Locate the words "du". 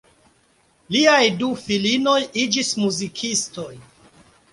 1.41-1.49